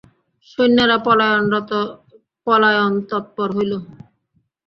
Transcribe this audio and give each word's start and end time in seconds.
সৈন্যেরা 0.47 0.97
পলায়নতৎপর 2.47 3.49
হইল। 3.55 3.73